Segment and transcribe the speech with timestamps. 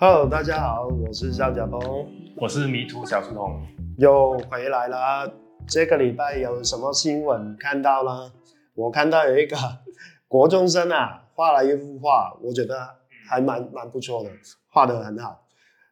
[0.00, 3.60] Hello，大家好，我是肖甲峰，我是迷途小书童，
[3.96, 5.28] 又回来了。
[5.66, 8.32] 这个礼拜有什么新闻看到呢？
[8.76, 9.56] 我看到有一个
[10.28, 12.94] 国中生啊，画了一幅画，我觉得
[13.28, 14.30] 还蛮蛮不错的，
[14.70, 15.44] 画得很好。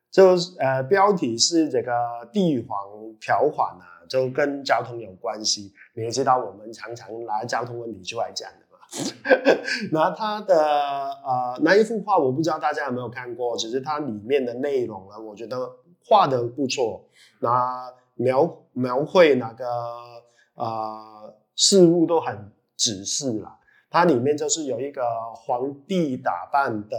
[0.09, 1.91] 就呃，标题是这个
[2.33, 2.79] 地黄
[3.21, 5.73] 条款啊，就跟交通有关系。
[5.95, 8.66] 你也知道，我们常常拿交通问题出来讲的。
[9.93, 15.71] 那他的呃那一幅画，我不知道大家有没有看过，只是它里面的内容呢，我觉得
[16.05, 17.05] 画得不错。
[17.41, 19.67] 那描描绘那个
[20.55, 23.59] 呃事物都很仔细啦。
[23.91, 25.03] 它里面就是有一个
[25.35, 26.99] 皇帝打扮的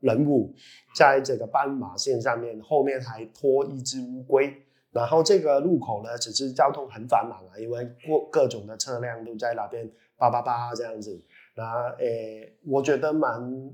[0.00, 0.54] 人物，
[0.94, 4.62] 在这个斑马线上面，后面还拖一只乌龟。
[4.92, 9.90] 然后这个路口呢，只是交通很繁忙啊，因为过各种的车辆都在那边。
[10.20, 11.18] 叭叭叭这样子，
[11.54, 13.72] 那诶，我觉得蛮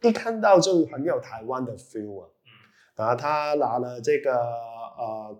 [0.00, 2.28] 一看到就很有台湾的 feel 啊。
[2.94, 5.36] 然后他拿了这个呃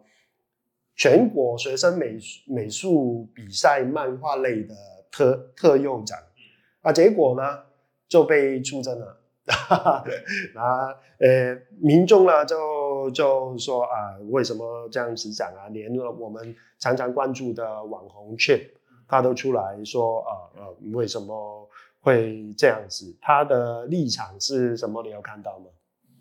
[0.97, 4.75] 全国学生美美术比赛漫画类的
[5.09, 6.19] 特特优奖
[6.81, 7.63] 啊，结果呢
[8.09, 9.21] 就被出征了。
[10.55, 15.69] 那，呃，民众呢就就说啊，为什么这样子讲啊？
[15.71, 18.71] 连我们常常关注的网红 Chip。
[19.09, 23.17] 他都出来说啊呃，为什么会这样子？
[23.23, 25.01] 他的立场是什么？
[25.05, 25.67] 你有看到吗？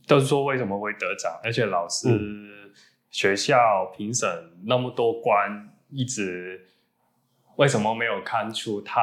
[0.07, 2.07] 都是说为什么会得奖，而且老师、
[3.09, 4.29] 学校评审
[4.65, 6.67] 那么多关，一直
[7.55, 9.01] 为什么没有看出他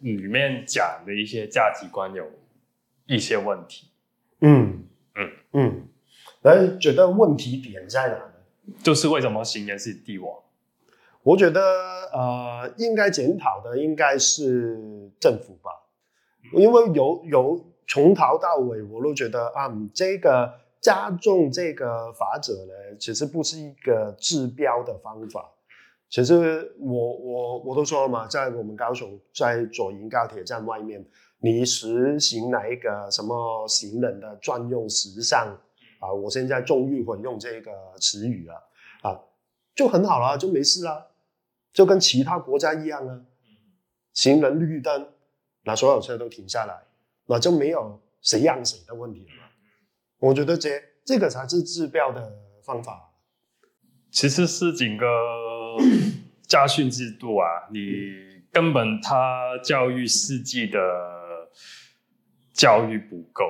[0.00, 2.30] 里面讲的一些价值观有
[3.08, 3.88] 一些问题？
[4.40, 4.84] 嗯
[5.16, 5.88] 嗯嗯，
[6.42, 8.32] 那觉得问题点在哪呢？
[8.82, 10.32] 就是为什么行人是帝王？
[11.22, 11.60] 我觉得
[12.12, 15.70] 呃，应该检讨的应该是政府吧，
[16.52, 25.50] 因为有有从头到尾，我都觉得啊，这个加重这个法则呢，其实不是一个治标的方法。
[26.08, 31.04] 其实我我我都说了嘛，在我们高雄，在左营高铁站外面，
[31.40, 35.56] 你实行哪一个什么行人的专用时尚
[36.00, 38.54] 啊，我现在终于会用这个词语了
[39.02, 39.20] 啊，
[39.74, 41.12] 就很好了，就没事了。
[41.72, 43.20] 就跟其他国家一样啊，
[44.12, 45.08] 行人绿灯，
[45.64, 46.74] 那所有车都停下来，
[47.26, 49.48] 那就没有谁让谁的问题了嘛。
[50.18, 50.70] 我觉得这
[51.04, 52.32] 这个才是治标的
[52.64, 53.12] 方法。
[54.10, 55.06] 其实是整个
[56.48, 57.80] 家训制度啊，你
[58.50, 60.78] 根本他教育世纪的
[62.58, 63.44] 教育不够，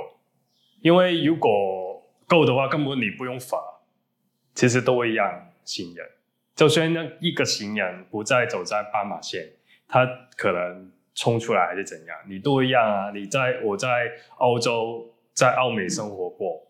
[0.82, 3.58] 因为如果够的话，根本你不用罚，
[4.54, 6.06] 其实都一样行人。
[6.54, 9.52] 就算那一个行人不再走在斑马线，
[9.88, 13.10] 他可能冲出来还是怎样，你都一样啊。
[13.10, 16.68] 你在我在欧洲，在澳美生活过，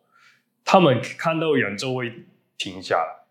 [0.65, 2.13] 他们看到人就会
[2.57, 3.27] 停下来，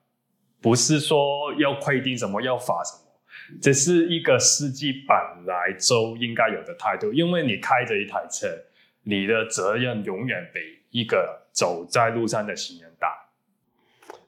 [0.62, 7.14] 不是说要规定什么要罚什么，这是一个司机本来就应该有的态度。
[7.14, 8.48] 因为你开着一台车，
[9.08, 10.60] 你的责任永远比
[11.00, 13.08] 一个走在路上的行人大。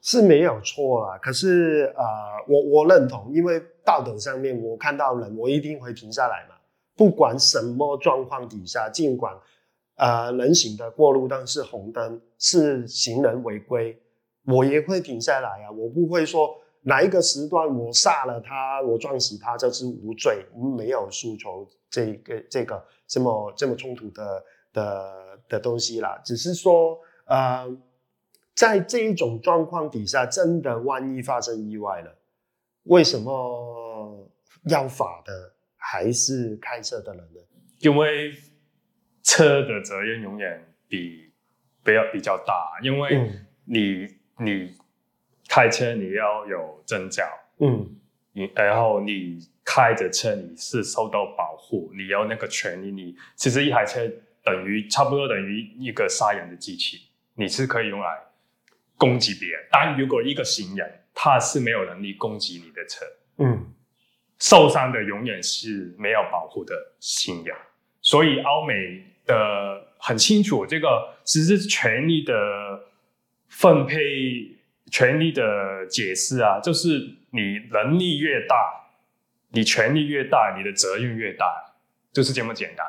[0.02, 2.02] 是没有错啦，可是呃，
[2.48, 6.54] 我我认同，因为道德上面我看到人，我一定会停下来嘛。
[6.96, 9.36] 不管什么状况底下，尽管
[9.96, 14.00] 呃人行的过路灯是红灯，是行人违规，
[14.46, 15.70] 我也会停下来啊。
[15.70, 20.46] 我不会说哪一个时段我杀了他，我撞死他就是无罪，
[20.78, 24.42] 没有诉求这个这个这么这么冲突的
[24.72, 26.20] 的的东西啦。
[26.24, 27.76] 只是说呃。
[28.52, 32.18] 在这一种状况底下，真的万一发生意外了，
[32.82, 34.28] 为什么
[34.64, 37.40] 要罚的还是开车的人呢？
[37.78, 38.32] 因为
[39.22, 41.32] 车的责任永远比
[41.82, 43.32] 比较比较大，因为
[43.64, 44.04] 你、
[44.36, 44.74] 嗯、你
[45.48, 47.24] 开车你要有证照，
[47.60, 47.96] 嗯，
[48.32, 54.06] 你然后你开着车你是受到保护，你有那个权利，你其实一台车
[54.52, 57.02] 等于差不多等于一个杀人的机器，
[57.34, 58.06] 你是可以用来。
[58.96, 63.06] 攻击别人，但如果一个行人他是没有能力攻击你的车，
[63.38, 63.72] 嗯，
[64.38, 67.56] 受伤的永远是没有保护的行人。
[68.02, 72.34] 所以欧美的很清楚，这个只是权力的
[73.48, 74.54] 分配、
[74.90, 78.54] 权力的解释啊，就是你能力越大，
[79.52, 81.46] 你权力越大，你的责任越大，
[82.12, 82.86] 就是这么简单。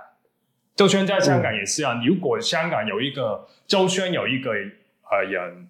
[0.76, 5.68] 就算在香港也是啊，嗯、如果香港有一个，就算有一个呃人。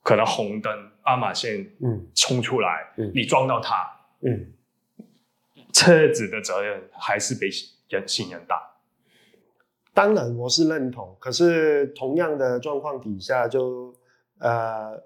[0.00, 3.86] 可能红灯斑马线，嗯，冲出来，嗯，你撞到他，
[4.22, 4.54] 嗯，
[5.70, 7.50] 车子的责任还是比
[7.90, 8.58] 人行人大。
[9.92, 13.98] 当然我是认同，可是同样的状况底下就，就
[14.38, 15.02] 呃，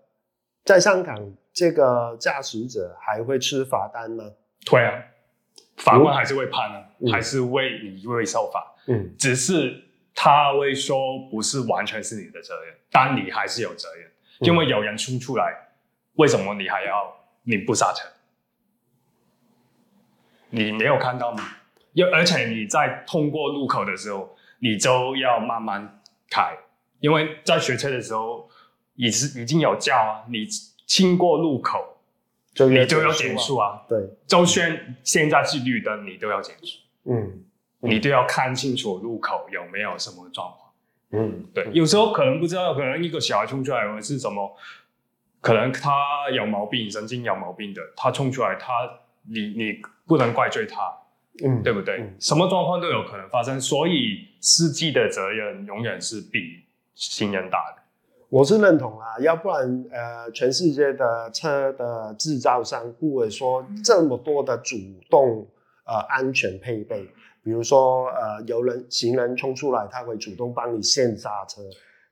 [0.65, 4.23] 在香港这个驾驶者还会吃罚单吗？
[4.71, 5.03] 会啊，
[5.77, 8.75] 法官还是会判啊，嗯、还是为你会受罚。
[8.87, 9.85] 嗯，只是
[10.15, 14.07] 他会说不是完全是你的责任，但你还是有责任，
[14.41, 15.55] 嗯、因为有人冲出来，
[16.15, 17.15] 为什么你还要
[17.45, 18.09] 你不刹车？
[20.51, 21.43] 你没有看到吗？
[21.93, 24.37] 又而且你在通过路口的时候。
[24.65, 26.57] 你就要慢慢开，
[27.01, 28.49] 因为在学车的时候，
[28.95, 30.23] 已是已经有教啊。
[30.31, 30.47] 你
[30.87, 31.92] 经过路口，
[32.55, 33.83] 就你就要减速啊。
[33.89, 36.79] 对，就算现在是绿灯，你都要减速。
[37.05, 37.45] 嗯，
[37.81, 40.73] 你都要看清楚路口有没有什么状况。
[41.13, 41.69] 嗯，对。
[41.73, 44.57] 有时候可能不知道，可能一个小孩冲出来，或者是什么，
[45.41, 48.73] 可能他有毛病，神经有毛病的，他冲出来，他
[49.29, 50.99] 你你不能怪罪他。
[51.43, 51.97] 嗯，对不对？
[51.97, 56.63] 嗯、什么状况都有可能发生，所以司机的责任永远是比
[56.95, 57.82] 行人大的。
[58.33, 64.75] 我是认同啊，要不然呃，全世界的车的制造商不会说这么多的主
[65.11, 65.47] 动
[65.85, 67.07] 呃安全配备，
[67.45, 71.61] 比如说呃有人行人冲出来，他会主动帮你先刹车。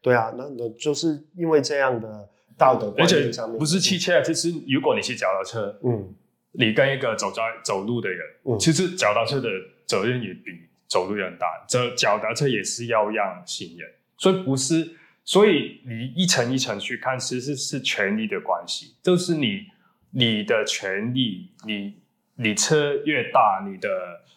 [0.02, 2.28] 对啊，那那就是因为这样的
[2.58, 6.14] 道德观念上面，不是汽车，其实如果你是脚踏车，嗯。
[6.52, 9.49] 你跟一个走在走路的人，嗯、其实脚踏车的
[9.87, 10.50] 责任也比
[10.88, 11.46] 走路人大。
[11.69, 13.88] 这脚踏车也是要让行人，
[14.19, 14.84] 所以不是，
[15.25, 18.94] 所以你一层一层去看，其实是权力的关系。
[19.02, 19.67] 就是你
[20.11, 21.94] 你的权力，你
[22.37, 23.88] 你车越大，你的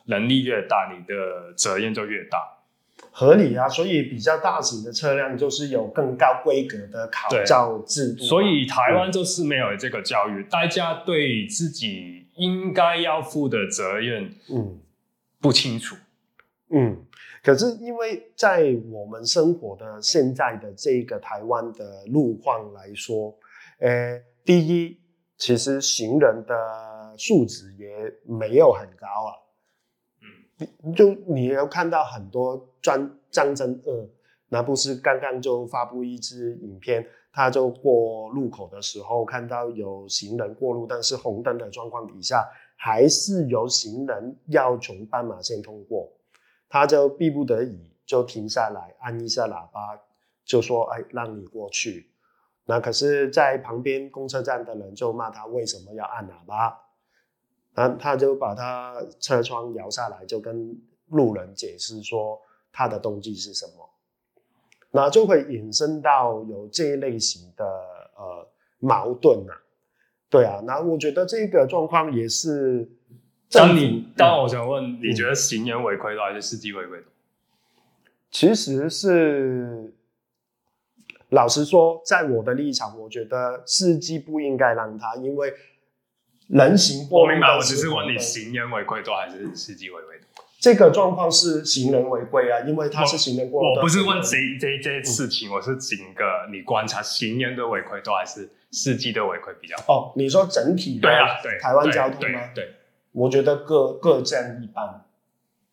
[0.06, 2.38] 能力越大，你的责任就越大。
[3.12, 14.80] 合理啊，所以比较大型的车辆就是有更高规格的考照制度，所以台湾就是没有这个教育，嗯、大家对自己应该要负的责任，嗯，
[15.39, 15.95] 不清楚，
[16.69, 17.06] 嗯，
[17.44, 23.38] 可是因为在我们生活的现在的这个台湾的路况来说，
[23.80, 24.98] 呃，第一，
[25.38, 29.31] 其实行人的素质也没有很高啊。
[30.60, 34.10] 嗯就你有看到很多专张真二，
[34.48, 42.48] 那不是刚刚就发布一支影片，他就过路口的时候看到有行人过路，但是红灯的状况底下，
[42.78, 46.10] 还是有行人要从斑马线通过，
[46.73, 50.01] 他就逼不得已就停下来按一下喇叭，
[50.43, 52.09] 就说：“哎，让你过去。”
[52.65, 56.81] 那可是，在旁边公车站的人就骂他为什么要按喇叭。
[57.75, 60.75] 然后他就把他车窗摇下来，就跟
[61.09, 62.41] 路人解释说
[62.71, 63.87] 他的动机是什么，
[64.89, 67.63] 那就会引申到有这一类型的
[68.17, 68.47] 呃
[68.79, 69.53] 矛盾啊。
[70.27, 72.89] 对啊，那我觉得这个状况也是。
[73.53, 77.07] 当你当我想问，嗯、你觉得行人违规多还是司机违规多？
[78.31, 79.94] 其实是
[81.29, 85.53] 老实说，在我的立场，我觉得司机不应该让他，因为。
[86.50, 90.44] 人行过路，我明白，我只是问你行人违规多还是司机违规多？
[90.59, 93.69] 这个状况是行人违规啊，因为他是行人过路。
[93.75, 99.95] 我不是问这这这事情，我是整个你观察行人的违规多还是司机的违规比较多？
[99.95, 102.41] 哦，你说整体对啊，对台湾交通吗？
[102.53, 102.73] 对，对
[103.13, 105.06] 我觉得各各占一半。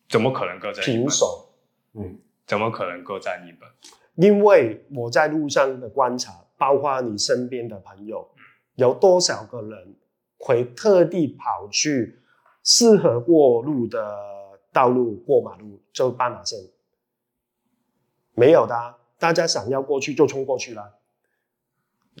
[0.09, 0.95] 怎么可能各占一半？
[0.95, 1.49] 平手。
[1.93, 3.69] 嗯，怎么可能各占一半？
[4.15, 8.29] 因为我在路上的观察，包括你身边的朋友，
[8.75, 9.95] 有多少个人？
[10.43, 12.19] 会特地跑去
[12.63, 14.17] 适合过路的
[14.73, 16.57] 道路过马路，就斑马线，
[18.33, 20.97] 没有的啊，大家想要过去就冲过去了。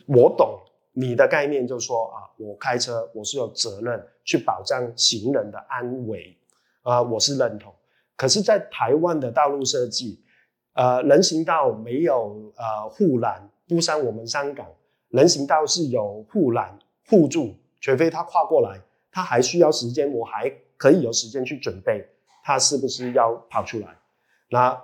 [0.05, 0.59] 我懂
[0.91, 6.37] 你的概念，就是说啊，我开车我是有责任去保障行人的安危
[6.83, 7.73] 啊，我是认同。
[8.15, 10.23] 可是，在台湾的道路设计，
[10.73, 14.65] 呃，人行道没有呃护栏，不像我们香港，
[15.09, 17.55] 人行道是有护栏护住。
[17.81, 18.79] 除非他跨过来，
[19.11, 22.07] 他还需要时间，我还可以有时间去准备，
[22.43, 23.87] 他是不是要跑出来？
[24.49, 24.81] 那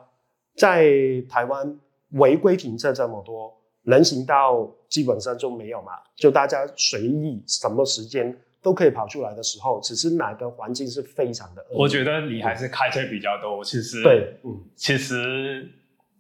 [0.58, 0.92] 在
[1.30, 1.80] 台湾
[2.12, 8.36] 违规停车这么多，人行道基本上就没有嘛，就大家随意什么时间
[8.68, 11.78] 都可以跑出来的时候，只是哪个环境是非常的恶劣。
[11.78, 15.72] 我觉得你还是开车比较多，其实对，嗯，其实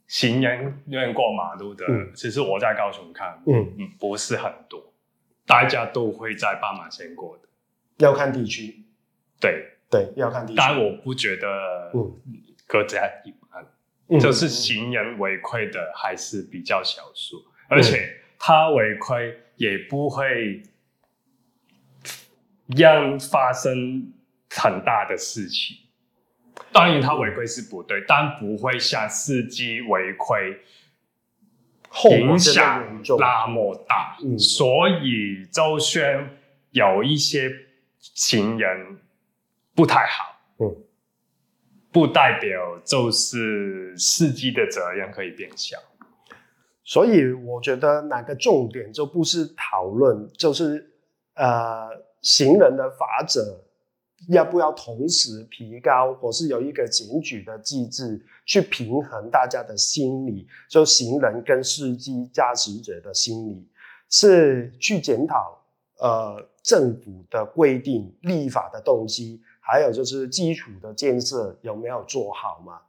[0.08, 4.82] 行人愿过马路的，嗯、其实我在高雄看，嗯嗯，不是很多。
[5.46, 7.50] 大家都会在斑马线过的，
[7.98, 8.86] 要看地区。
[9.42, 10.58] 对对，要看地区。
[10.58, 11.92] 但我不觉得，
[12.66, 13.66] 各家一般，
[14.08, 20.64] 嗯、就是行人违规的还是比较少数，嗯、而且他违规也不会
[22.76, 24.12] 让发生
[24.50, 25.78] 很大的事情。
[26.72, 30.60] 当然他违规是不对，但不会像司机违规
[32.12, 34.18] 影响那么大。
[34.24, 36.30] 嗯、所以就算
[36.72, 37.50] 有一些
[38.00, 38.98] 行人
[39.76, 40.76] 不太好，嗯，
[41.92, 45.78] 不代表就是司机的责任可以变小。
[46.84, 50.92] 所以我觉得哪个重点就不是讨论，就是
[51.36, 51.90] 呃，
[52.22, 53.60] 行人的罚则
[54.30, 63.68] 要不要同时提高，或是有一个检举的机制去平衡大家的心理，就行人跟司机驾驶者的心理，
[64.10, 65.58] 是去检讨
[66.00, 72.82] 呃政府的规定、立法的动机，还有就是基础的建设有没有做好嘛？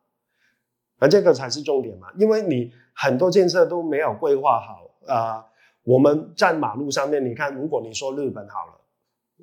[0.98, 2.72] 而这个才是重点嘛，因为你。
[3.00, 5.46] 很多建设都没有规划好啊、
[5.84, 8.77] 我们在马路上面，你看，如果你说日本好了，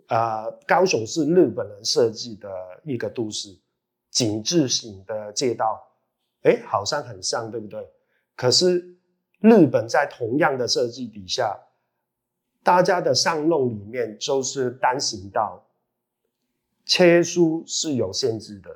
[0.07, 2.49] 呃，高雄是日本人设计的
[2.83, 3.57] 一个都市，
[4.11, 5.87] 井字形的街道，
[6.43, 7.89] 哎，好像很像，对不对？
[8.35, 8.95] 可是
[9.39, 11.57] 日本在同样的设计底下，
[12.63, 15.67] 大家的上路里面就是单行道，
[16.85, 18.69] 车速是有限制的。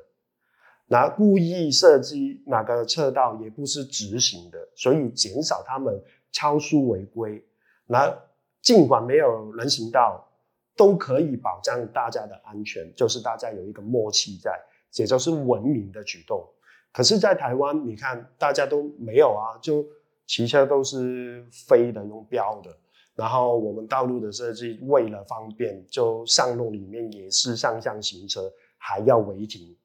[0.86, 7.44] 那故意设计哪个车道也不是直行的，所以减少他们超速违规。
[7.86, 8.12] 那
[8.60, 10.28] 尽管没有人行道，
[10.80, 14.58] 都可以保障大家的安全，就是大家有一个默契在，
[14.94, 16.42] 也就是文明的举动。
[16.90, 19.86] 可是，在台湾，你看大家都没有啊，就
[20.24, 22.74] 骑车都是飞的、用飙的，
[23.14, 29.76] 然后我们道路的设计为了方便，就上路里面也是上下行车还要违停。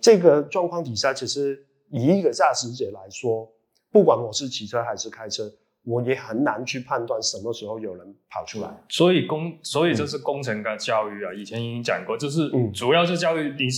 [0.00, 3.48] 这个状况底下，其实以一个驾驶者来说，
[3.92, 5.48] 不管我是骑车还是开车，
[5.84, 8.68] 我也很难去判断什么时候有人跑出来。
[8.88, 13.54] 所以工，所以这是工程跟教育啊，嗯、以前已经讲过，就是主要是教育。
[13.58, 13.68] 你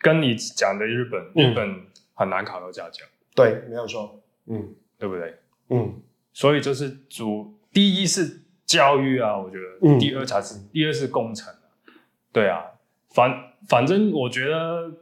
[0.00, 1.80] 跟你讲的日本，嗯、日本
[2.14, 3.04] 很难考到驾照。
[3.34, 4.22] 对，没有错。
[4.46, 5.34] 嗯，对不对？
[5.70, 6.02] 嗯，
[6.32, 11.54] 所以就是主第一是教育啊，我觉得，嗯、第二才是第二是工程。
[12.32, 12.64] 对啊，
[13.10, 14.92] 反反正我觉得。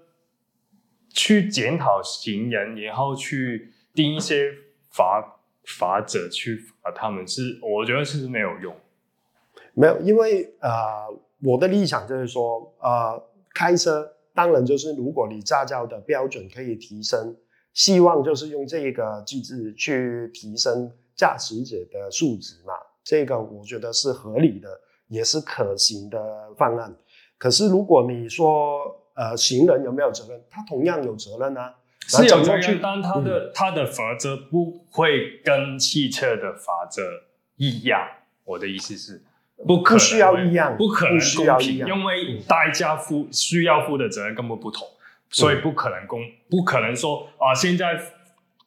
[1.16, 4.50] 去检讨行人，然后去定一些
[4.90, 8.74] 罚罚者去罚他们是，是我觉得是没有用。
[9.74, 10.70] 没有，因为呃，
[11.42, 13.20] 我的立场就是说，呃，
[13.54, 17.36] 开车当然就是如果你驾照的标准可以提升，
[17.72, 24.68] 希望就是用这个机制去提升驾驶者的素质嘛，这个我觉得是合理的，
[25.08, 26.94] 也是可行的方案。
[27.36, 28.80] 可是如果你说，
[29.14, 30.40] 呃，行人有没有责任？
[30.48, 31.74] 他同样有责任啊，
[32.06, 37.02] 是有责任，但他的、嗯、他的法则不会跟汽车的法则
[37.56, 38.00] 一样。
[38.44, 39.22] 我的意思是，
[39.66, 44.86] 不可能，不需要一样，不可能公平，因为大家负需要负的责任根本不同，
[45.30, 46.20] 所以不可能公，
[46.50, 47.94] 不可能说啊、呃，现在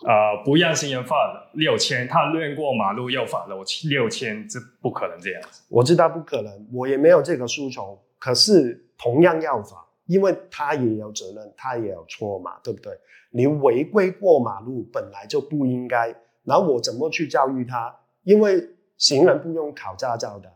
[0.05, 1.15] 呃不让行人罚
[1.53, 5.61] 六千，他乱过马路又罚了我六千，这不可能这样子。
[5.69, 9.86] 我知道不可能，我也没有这个诉求，可是同样要罚。
[10.07, 12.97] 因为他也有责任，他也有错嘛，对不对？
[13.29, 17.95] 你违规过马路本来就不应该，然后我怎么去教育他？
[18.23, 20.51] 因为行人不用考驾照的，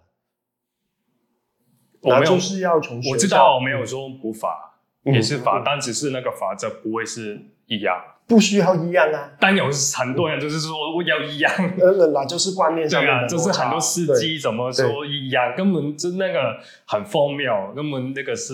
[2.02, 8.04] 我就是要从，我知道我没有说不罚，嗯、也是罚，嗯、但只是那个罚则不会是一样。
[8.28, 9.66] 不需要一样啊，但有
[9.98, 13.08] 很多人就是说我要一样，呃，那就是观念上的。
[13.08, 18.54] 对啊，就是很多司机怎么说一样，根本就那个很荒谬，根本那个是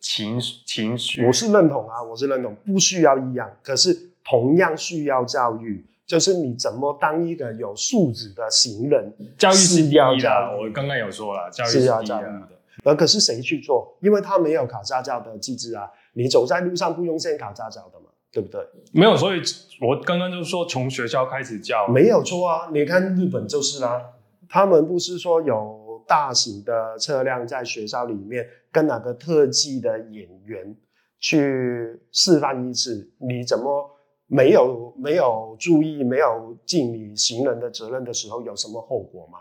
[0.00, 1.24] 情情绪。
[1.24, 10.58] 我是认同啊，我是认同，不需要一样，可是同样需要教育，就是你怎么当一个有素质的行人，教育是第一的。
[10.60, 12.48] 我刚刚有说了，教育是要教育的。
[12.84, 13.96] 而可是谁去做？
[14.00, 18.06] 因为他没有考驾照的机制啊，你走在路上不用先考驾照的嘛。
[18.36, 18.60] 对不对？
[18.92, 19.40] 没有，所以
[19.80, 22.68] 我刚刚就是说，从学校开始教，没有错啊。
[22.70, 24.12] 你看日本就是啦，
[24.46, 30.76] 他们不是说有大型的车辆在学校里面跟哪个特技的演员
[31.18, 33.90] 去示范一次，你怎么
[34.26, 39.38] 没有没有注意，没有尽你行人的责任的时候，有什么后果吗？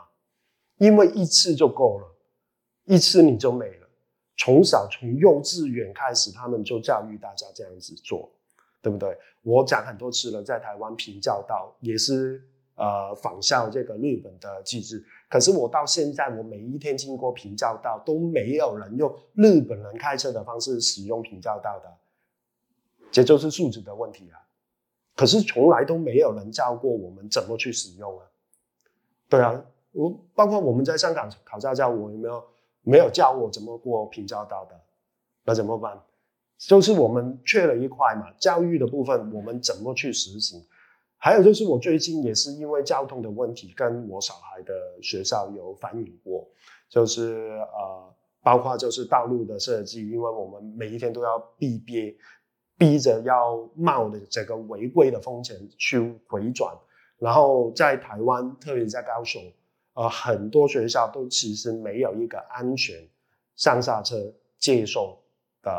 [0.78, 2.08] 因为一次就够了，
[2.86, 3.90] 一次你就没了。
[4.38, 8.32] 从小从幼稚园开始，他们就教育大家这样子做。
[8.86, 9.18] 对不对？
[9.42, 12.40] 我讲很多次了，在台湾平交道也是
[12.76, 15.04] 呃仿效这个日本的机制。
[15.28, 21.92] 可是我到现在，我每一天经过平交道，都没有人用日本人开车的方式使用平交道的，
[23.12, 24.38] 这就是素质的问题啊。
[25.16, 28.26] 可是从来都没有人教过我们怎么去使用啊。
[29.28, 32.44] 对啊，我包括我们在香港考驾照，我有没有
[32.84, 34.80] 没有教我怎么过平交道的？
[35.44, 36.00] 那怎么办？
[36.58, 40.64] 就是我们缺了一块嘛，教育的部分我们怎么去实行？
[41.18, 46.48] 还有就是我最近也是因为交通的问题，跟我小孩的学校有反映过，
[46.88, 52.16] 就是呃，包括就是道路的设计，因为我们每一天都要逼憋，
[52.78, 56.76] 逼着要冒的这个违规的风险去回转，
[57.18, 59.42] 然后在台湾，特别在高雄，
[59.94, 62.96] 呃，很多学校都其实没有一个安全
[63.56, 64.16] 上下车
[64.60, 65.18] 接送
[65.64, 65.72] 的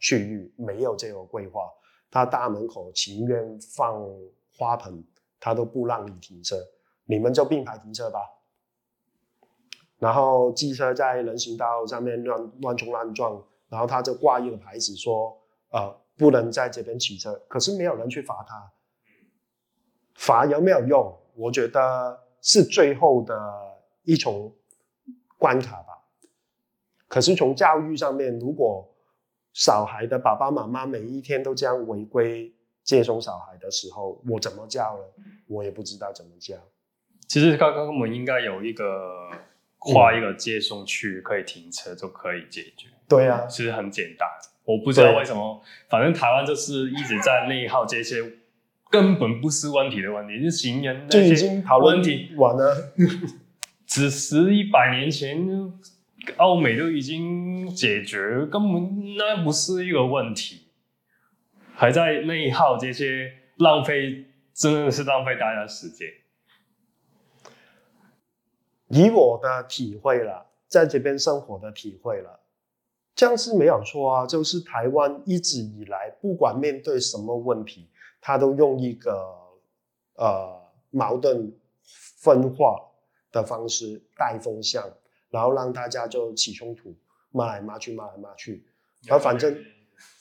[0.00, 1.70] 区域，没有这个规划，
[2.10, 4.04] 他大门口情愿放
[4.56, 5.04] 花盆，
[5.38, 6.56] 他都不让你停车，
[7.04, 8.18] 你们就并排停车吧。
[9.98, 15.40] 然后机车在人行道上面乱乱冲乱撞，然后他就挂一个牌子说，
[15.70, 16.00] 呃。
[16.16, 18.72] 不能在这边骑车，可是没有人去罚他，
[20.16, 21.18] 罚有没有用？
[21.34, 23.34] 我觉得是最后的
[24.02, 24.54] 一重
[25.38, 26.04] 关卡吧。
[27.08, 28.86] 可是从教育上面，如果
[29.52, 32.52] 小孩的爸爸妈妈每一天都这样违规
[32.84, 35.24] 接送小孩的时候，我怎么教呢？
[35.46, 36.56] 我也不知道怎么教。
[37.26, 39.30] 其实刚刚我们应该有一个
[39.78, 42.88] 画一个接送区，可以停车就可以解决。
[43.08, 44.28] 对啊，其实很简单。
[44.64, 48.22] 我不知道为什么，反正台湾就是一直在内耗这些
[48.90, 52.92] 根本不是问题的问题，就行人那些问题完了。
[53.86, 55.44] 只是一百年前，
[56.36, 60.68] 欧美都已经解决，根本那不是一个问题，
[61.74, 66.08] 还在内耗这些浪费，真的是浪费大家时间。
[68.88, 72.40] 以我的体会了，在这边生活的体会了。
[73.14, 79.12] 这样是没有错啊，就是台湾一直以来，不管面对什么问题，他都用一个
[80.14, 80.60] 呃
[80.90, 81.52] 矛盾
[82.18, 82.80] 分化
[83.30, 84.82] 的方式带风向，
[85.30, 86.94] 然后让大家就起冲突，
[87.30, 88.64] 骂来骂去，骂来骂去，
[89.04, 89.56] 然后反正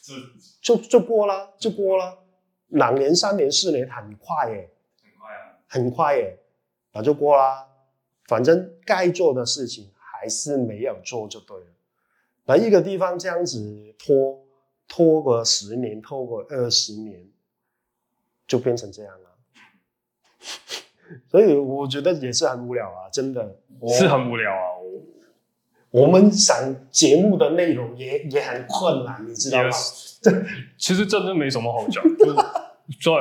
[0.61, 2.19] 就就过了，就过了，
[2.67, 4.69] 两年、三年、四年，很快耶，
[5.01, 6.39] 很快啊，很快耶，
[6.93, 7.67] 那就过啦，
[8.25, 11.67] 反正该做的事情还是没有做就对了。
[12.45, 14.43] 那一个地方这样子拖
[14.87, 17.27] 拖个十年，拖个二十年，
[18.47, 19.29] 就变成这样了。
[21.29, 23.59] 所以我觉得也是很无聊啊，真的。
[23.97, 24.68] 是很无聊啊。
[25.91, 29.69] 我们想节目的内容也也很困难，你知道吗？
[30.77, 33.11] 其实真的没什么好讲， 就是在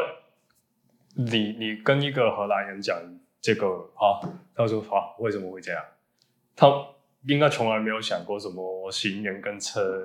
[1.15, 2.97] 你你跟一个荷兰人讲
[3.41, 4.21] 这个啊，
[4.55, 5.83] 他说啊，为什么会这样？
[6.57, 6.67] 他。
[7.27, 10.01] 应该从来没有想过什么行人跟车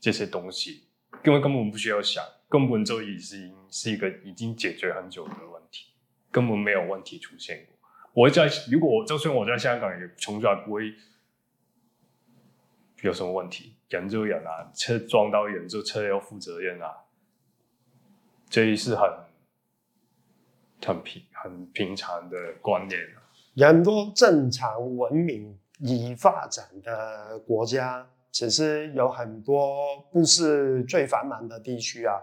[0.00, 0.84] 这些东西，
[1.22, 5.88] 因为根本不需要想，根本就已经是一个已经解决很久的问题，
[6.30, 7.76] 根本没有问题出现过。
[8.14, 10.94] 我在如果就算我在香港，也从来不会
[13.02, 13.76] 有什么问题。
[13.88, 16.88] 人就人啊，车撞到人就车要负责任啊，
[18.48, 19.10] 这是很
[20.84, 23.22] 很平很平常的观念啊。
[23.54, 25.58] 人都正常文明。
[25.78, 32.14] 已发展的国家，其实有很多不是最繁忙的地区啊，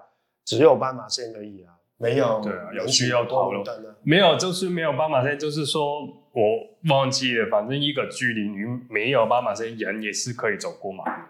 [0.43, 2.41] 只有斑马线而已啊，没有。
[2.41, 3.63] 对啊，有需要讨论。
[4.01, 6.01] 没有，就是没有斑马线，就是说
[6.33, 8.57] 我忘记了，反正一个距离你
[8.89, 11.23] 没有斑马线，人也是可以走过马路，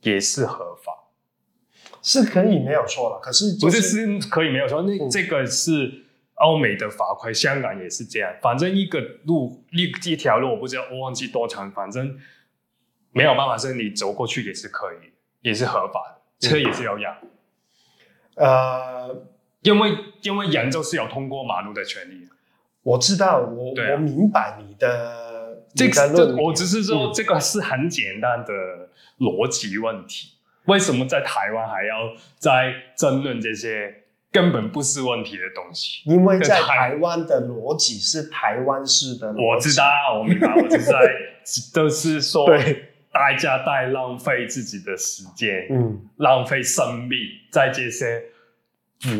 [0.00, 0.92] 也是合法，
[2.02, 3.20] 是可以没有错了。
[3.22, 6.06] 可是、就是、不是是可以没有错，那这个是。
[6.36, 8.34] 欧美的法规，香港也是这样。
[8.42, 11.70] 反正一个路一一条路，我不知道，我忘记多长。
[11.70, 12.18] 反正
[13.12, 17.16] 没有办法，是你走过去也是可以，也是合法的，车也是要让。
[18.34, 19.24] 呃，
[19.60, 22.28] 因为因为人就是有通过马路的权利。
[22.82, 28.52] 我知道，我、啊、我明白你的这个，我只是说、嗯、这个是很简单的
[29.18, 30.34] 逻辑问题。
[30.66, 33.98] 为什么在台湾还要在争论这些？
[34.32, 39.42] 根本不是问题的东西，因为在台湾的逻辑是台湾式的逻辑。
[39.44, 39.84] 我知道，
[40.18, 41.14] 我明白，我是在
[41.74, 42.48] 都是说，
[43.12, 47.18] 大家在浪费自己的时间，嗯，浪费生命
[47.50, 48.22] 在这些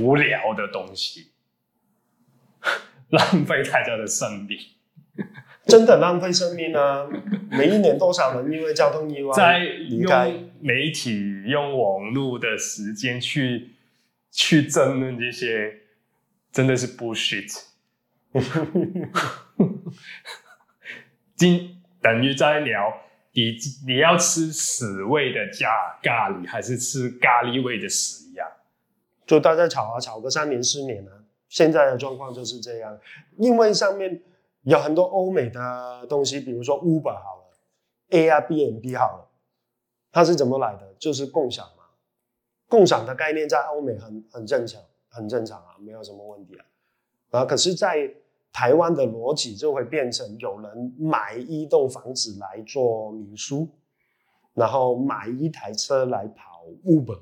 [0.00, 1.31] 无聊的东西，
[3.12, 4.58] 浪费大家的生命，
[5.66, 7.08] 真的浪费生命啊！
[7.50, 13.70] 每一年多少人因为交通意外在用媒体、用网络的时间去。
[14.34, 15.80] 去争论这些
[16.50, 17.64] 真的是 bullshit，
[21.36, 22.98] 今等于在聊
[23.32, 23.54] 你
[23.86, 28.48] 你要吃屎味的咖咖喱，还是吃咖喱味的屎一样？
[29.26, 31.21] 就大家吵啊吵个三年四年了，
[31.52, 32.98] 现在的状况就是这样。
[33.36, 34.22] 因为上面
[34.62, 37.44] 有很多欧美的东西，比如说 Uber 好了
[38.08, 39.28] ，Airbnb 好了，
[40.10, 40.94] 它是怎么来的？
[40.98, 41.84] 就是共享嘛。
[42.68, 46.64] 共享的概念在欧美很很正常，很正常啊，没有什么问题啊。
[47.32, 48.10] 啊，可是，在
[48.50, 53.68] 台湾的逻辑就会变成有人买一栋房子来做民宿，
[54.54, 57.20] 然后买一台车来跑 Uber，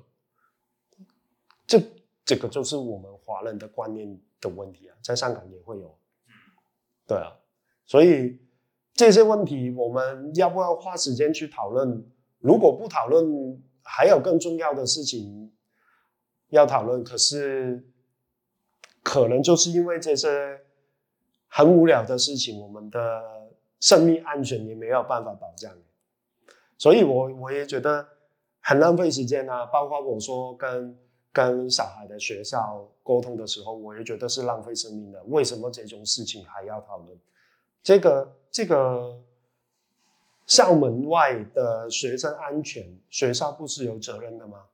[1.66, 1.82] 这
[2.30, 5.98] 这个就是我们华人的观念的问题啊，在香港也会有，
[7.08, 7.36] 对啊，
[7.84, 8.38] 所以
[8.94, 12.06] 这些问题我们要不要花时间去讨论？
[12.38, 15.52] 如果不讨论，还有更重要的事情
[16.50, 17.84] 要讨论，可是
[19.02, 20.60] 可能就是因为这些。
[21.52, 25.76] 很无聊的事情，我们的生命安全也没有办法保障，
[26.78, 28.06] 所以我我也觉得
[28.60, 29.66] 很浪费时间啊。
[29.66, 30.96] 包括我说跟
[31.32, 35.22] 跟小孩的学校沟通的时候，我也觉得是浪费生命的。
[35.24, 37.18] 为什么这种事情还要讨论？
[37.82, 39.18] 这个这个
[40.46, 44.64] 校门外的学生安全，学校不是有责任的吗？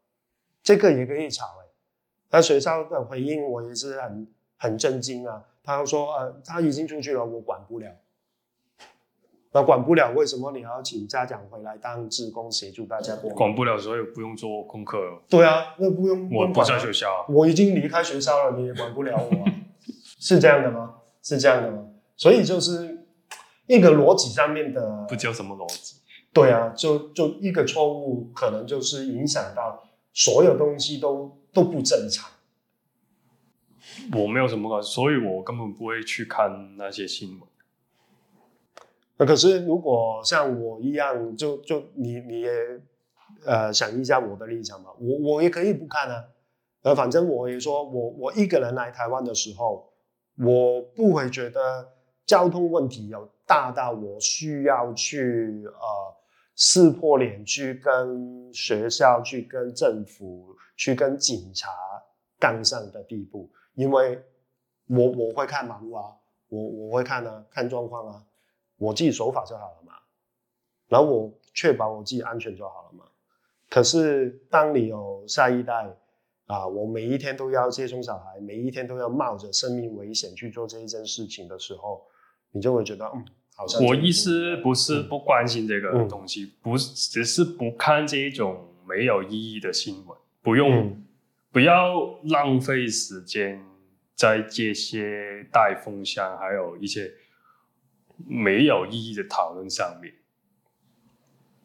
[0.62, 1.66] 这个也可以吵哎。
[2.30, 5.44] 那学校的回应我也是很很震惊啊。
[5.62, 7.90] 他说：“呃，他已经出去了，我管不了。
[9.56, 13.30] 那管不了，为什么你要请家长回来当志工协助大家过？
[13.30, 15.22] 管不了，所以不用做功课了。
[15.30, 16.28] 对啊，那不用。
[16.30, 19.52] 我不在学校，我已经离开学校了，你也管不了我啊。
[20.20, 20.96] 是这样的吗？
[21.22, 21.86] 是这样的吗？
[22.18, 23.06] 所以就是
[23.66, 25.96] 一个逻辑上面的，不叫什么逻辑。
[26.34, 32.28] 对啊，就就一个错误，可能就是影响到所有东西都都不正常。”
[34.12, 37.48] 我没有什么关系，所以我根本不会去看那些新闻。
[39.18, 42.50] 那可是如果像我一样，就就你你也
[43.44, 46.24] 呃想一下我的立场嘛，我我也可以不看啊。
[46.82, 49.92] 呃，反正我也说我我一个人来台湾的时候，
[50.38, 51.88] 我不会觉得
[52.24, 55.80] 交通问题有大到我需要去呃
[56.54, 61.70] 撕破脸去跟学校、去跟政府、去跟警察
[62.38, 63.50] 杠上的地步。
[63.74, 64.22] 因为
[64.88, 66.04] 我我会看马路啊，
[66.48, 68.22] 我我会看啊，看状况啊，
[68.78, 69.94] 我自己守法就好了嘛，
[70.88, 73.04] 然后我确保我自己安全就好了嘛。
[73.68, 75.94] 可是当你有下一代
[76.46, 82.02] 啊，我每一天都要接送小孩，每一天都要冒着生命危险去做这一件事情的时候，
[82.52, 83.84] 你就会觉得嗯，好像。
[83.84, 90.70] 我意思不是不关心这个东西，嗯、不是只是不看这一种没有意义的新闻，不用。
[90.72, 91.02] 嗯
[91.52, 93.64] 不要浪费时间
[94.14, 97.10] 在这些带风向，还有一些
[98.26, 100.14] 没有意义的讨论上面。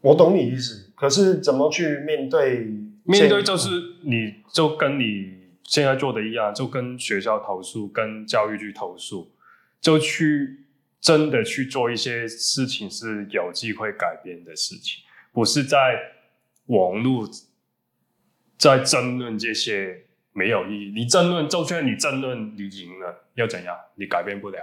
[0.01, 2.67] 我懂你意思，可是怎么去面对？
[3.03, 3.69] 面对就是
[4.03, 9.31] 你就跟你现在做的一样，就跟学校投诉，跟教育局投诉，
[9.79, 10.65] 就去
[10.99, 15.77] 真的去做一些事情是有机会改变的事情，不是在
[16.65, 17.27] 网络。
[18.57, 20.91] 在争论这些没有意义。
[20.95, 23.75] 你争论，就算你争论，你赢了又怎样？
[23.95, 24.59] 你改变不了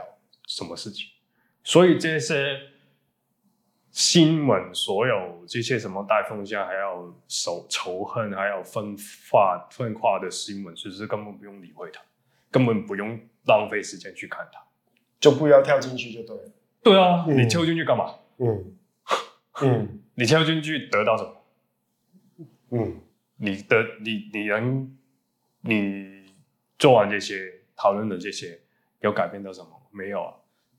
[0.46, 1.04] 什么事情。
[1.68, 2.58] 所以这些
[3.90, 8.96] 新闻，所有这些什么带风向，还有仇仇恨，还有分
[9.30, 12.00] 化分化的新闻，其实根本不用理会它，
[12.50, 14.58] 根本不用浪费时间去看它，
[15.20, 16.50] 就不要跳进去就对了。
[16.82, 18.14] 对啊，嗯、你跳进去干嘛？
[18.38, 18.72] 嗯
[19.60, 22.46] 嗯，你跳进去得到什么？
[22.70, 23.00] 嗯。
[23.36, 24.96] 你的你你能
[25.60, 26.24] 你
[26.78, 28.58] 做完这些讨论的这些
[29.00, 29.68] 有改变到什么？
[29.90, 30.34] 没有啊，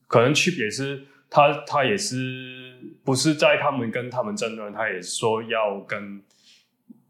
[0.10, 6.22] 可能区别是他他也是不是在他们跟他们争论，他也说要跟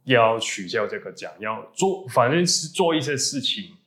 [0.04, 3.78] 要取消这个奖，要做反正是做一些事情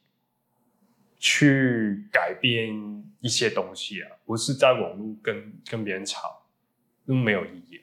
[1.19, 6.47] 去改变一些东西啊，不是在网络跟跟别人吵，
[7.05, 7.81] 没有意义。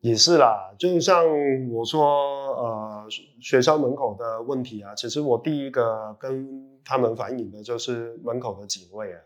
[0.00, 1.24] 也是啦，就像
[1.70, 3.08] 我说，呃，
[3.40, 9.20] 学校门口的问题啊，其实我第一个跟他们反映的就是门口的警卫啊，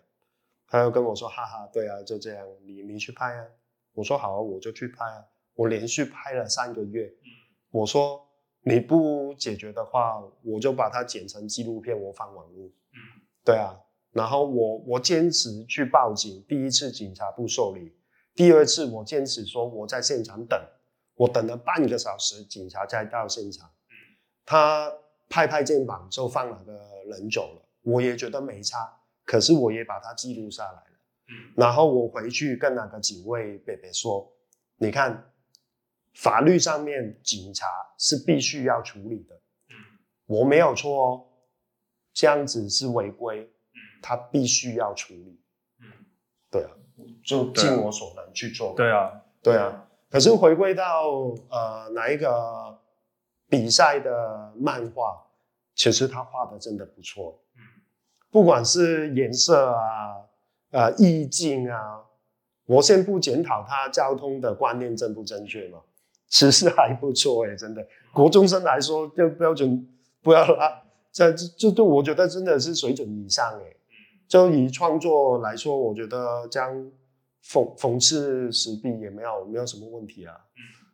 [0.70, 3.44] 他又跟我说，哈哈，对啊，就这样，你你去拍啊，
[3.92, 7.12] 我说好啊，我就去拍啊，我连续拍了三个月，
[7.72, 8.24] 我说
[8.62, 12.70] 你不解决的话，我就把它剪成纪录片，我放网络，
[13.44, 13.76] 对啊，
[14.12, 17.92] 然后我我坚持去报警，第一次警察不受理。
[18.36, 20.56] 第二次我坚持说我在现场等，
[21.16, 23.68] 我等了半个小时，警察才到现场。
[24.46, 24.90] 他
[25.28, 26.72] 拍拍肩膀就放了个
[27.06, 28.99] 人走了，我也觉得没差，
[29.30, 30.84] 可是我也把它记录下来了。
[31.54, 34.28] 然后我回去跟那个警卫伯伯说
[34.76, 35.32] ：“你看，
[36.14, 39.40] 法律上面警察是必须要处理的，
[40.26, 41.24] 我没有错哦，
[42.12, 43.48] 这样子是违规，
[44.02, 45.40] 他必须要处理。”
[46.50, 46.70] 对啊。
[47.24, 48.74] 就尽我所能去做。
[48.76, 49.88] 对啊，对啊。
[50.10, 51.08] 可是回归到
[51.48, 52.76] 呃哪一个
[53.48, 55.24] 比赛的漫画，
[55.76, 57.40] 其实他画的真的不错。
[58.30, 60.14] 不管是颜色啊，
[60.70, 62.00] 呃，意境啊，
[62.66, 65.80] 我先不检讨他交通的观念正不正确嘛，
[66.30, 67.84] 其实还不错诶，真的。
[68.14, 69.84] 国中生来说，就标准
[70.22, 73.76] 不要拉，这这对，我觉得真的是水准以上诶。
[74.28, 76.72] 就以创作来说，我觉得这样
[77.44, 80.36] 讽讽刺时弊也没有没有什么问题啊，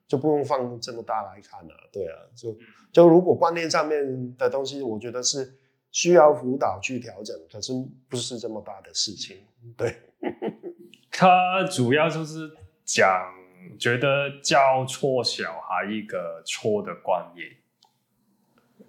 [0.09, 2.57] 就不用放这么大来看了，对啊，就
[2.91, 5.55] 就如果观念上面的东西，我觉得是。
[5.91, 7.73] 需要辅导去调整，可是
[8.09, 9.39] 不是这么大的事情。
[9.77, 9.97] 对，
[11.11, 12.51] 他主要就是
[12.85, 13.33] 讲，
[13.79, 17.49] 觉得教错小孩一个错的观念。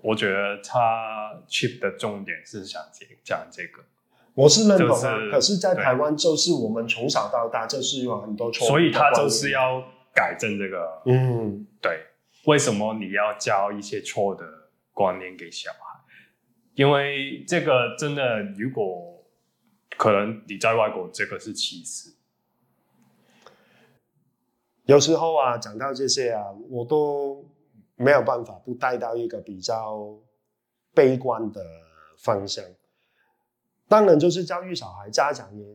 [0.01, 2.81] 我觉得他 chip 的重点是想
[3.23, 3.83] 讲这个。
[4.35, 9.83] 我是认同啊，就是、可是，在台湾就是我们从小到大就是有很多错，所以他就是要
[10.13, 11.01] 改正这个。
[11.07, 12.05] 嗯，对，
[12.45, 14.45] 为什么你要教一些错的
[14.93, 15.86] 观念给小孩？
[16.77, 19.25] 因为这个真的，如果
[19.97, 22.13] 可能你在外国，这个是歧视。
[24.85, 27.43] 有时候啊，讲到这些啊，我都
[27.95, 30.19] 没有办法不带到一个比较
[30.93, 31.65] 悲观的
[32.19, 32.63] 方向。
[33.87, 35.65] 当然，就是教育小孩，家长也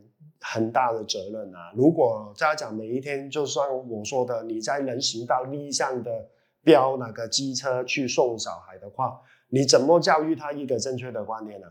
[0.40, 1.72] 很大的责任啊。
[1.74, 6.30] 如果家长每一天，就算我说的，你在人行道逆向的
[6.62, 9.20] 飙那个机车去送小孩的话，
[9.54, 11.66] 你怎么教育他一个正确的观念呢？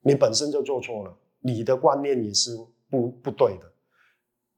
[0.00, 2.56] 你本身就做错了，你的观念也是
[2.88, 3.70] 不不对的。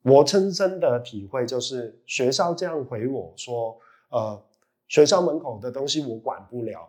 [0.02, 3.76] 我亲身的体会就是，学校这样回我说，
[4.10, 4.40] 呃，
[4.86, 6.88] 学校门口的东西我管不了，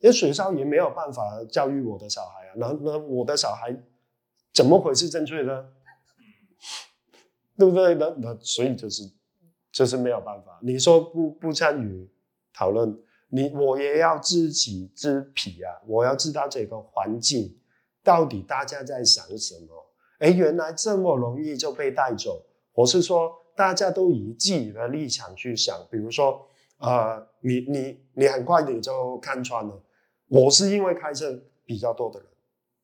[0.00, 2.52] 因为学校也没有办法教育我的小孩啊。
[2.56, 3.74] 那那我的小孩
[4.52, 5.72] 怎么回是正确的？
[7.56, 7.94] 对不对？
[7.94, 9.10] 那那所以就是
[9.70, 10.58] 就是没有办法。
[10.60, 12.06] 你说不不参与
[12.52, 12.94] 讨论。
[13.34, 15.80] 你我也要知己知彼啊！
[15.86, 17.58] 我要知道这个环境
[18.04, 19.68] 到底大家在想什么。
[20.18, 22.44] 哎，原来这么容易就被带走。
[22.74, 25.74] 我是说，大家都以自己的立场去想。
[25.90, 29.82] 比如说，呃，你你你很快你就看穿了。
[30.28, 32.28] 我是因为开车比较多的人，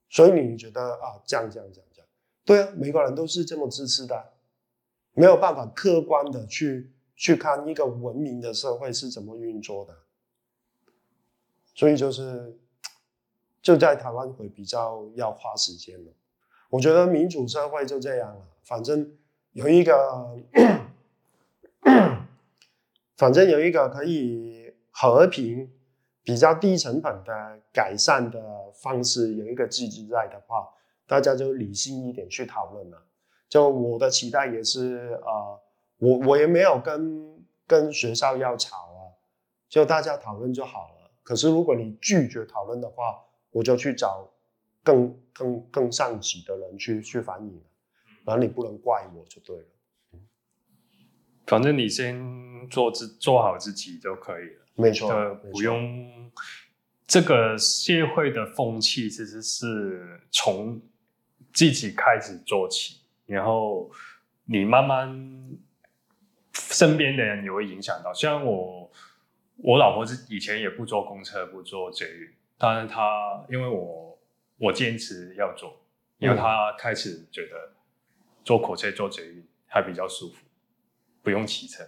[0.08, 2.08] 所以你觉得啊，这样这样这样这样。
[2.46, 4.32] 对啊，每个人都是这么自私的，
[5.12, 9.94] 没有办法客观的去去看一个文明的社会是怎么运作的。
[11.78, 12.58] 所以就是，
[13.62, 16.10] 就在台湾会比较要花时间了。
[16.70, 19.16] 我觉得民主社会就这样了，反正
[19.52, 20.36] 有一个，
[23.16, 25.70] 反正有一个可以和平、
[26.24, 28.42] 比较低成本的改善的
[28.74, 30.68] 方式，有一个机制在的话，
[31.06, 33.00] 大家就理性一点去讨论了。
[33.48, 35.60] 就我的期待也是，呃，
[35.98, 39.14] 我我也没有跟跟学校要吵啊，
[39.68, 40.97] 就大家讨论就好了。
[41.28, 44.26] 可是，如果你拒绝讨论的话，我就去找
[44.82, 47.62] 更更更上级的人去去反映，
[48.24, 49.64] 然后你不能怪我就对了。
[51.46, 52.18] 反正你先
[52.70, 56.32] 做自做好自己就可以了，没错，不用。
[57.06, 60.80] 这个社会的风气其实是从
[61.52, 63.90] 自己开始做起，然后
[64.46, 65.58] 你慢慢
[66.54, 68.90] 身边的人也会影响到，像我。
[69.60, 74.16] 我老婆是以前也不坐公车，不坐捷运，但是她因为我
[74.56, 75.76] 我坚持要坐，
[76.18, 77.74] 因为她开始觉得
[78.44, 80.46] 坐火车、坐捷运还比较舒服，
[81.22, 81.84] 不用骑车。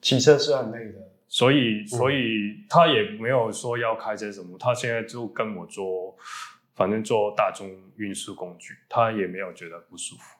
[0.00, 6.16] 骑车是很累的，所以所以她也没有说要开车什么，她现在就跟我坐，
[6.74, 10.38] 反正坐大众运输工具，她也没有觉得不舒服。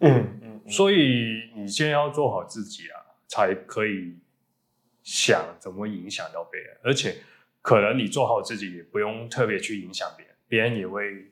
[0.00, 4.18] 嗯嗯，嗯，所以你先要做好自己啊，才可以。
[5.02, 7.16] 想怎么影响到别人，而且
[7.62, 11.30] 可能你做好自己也不用特别去影响别人，别人也会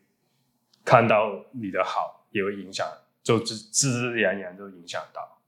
[0.84, 2.86] 看到你的好，也会影响，
[3.22, 5.40] 就自自自然然就影响到。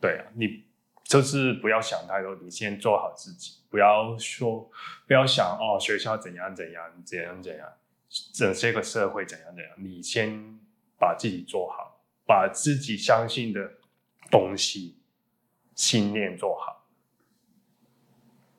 [0.00, 0.64] 对啊，你
[1.04, 4.68] 就是不要想太多，你先做好自己，不要说
[5.06, 7.72] 不要想哦，学校怎样怎样怎样怎样，
[8.32, 10.58] 整这个社会怎样怎样，你先
[10.98, 13.74] 把自己做好，把自己相信的
[14.30, 14.98] 东西。
[15.74, 16.84] 信念做好，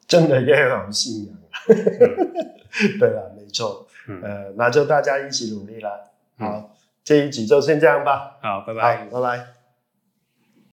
[0.07, 1.35] 真的要有信仰。
[2.99, 3.87] 对了，没错。
[4.07, 6.11] 嗯、呃，那就大家一起努力了。
[6.37, 6.69] 好，嗯、
[7.03, 8.37] 这一集就先这样吧。
[8.41, 9.62] 好，拜拜，拜拜。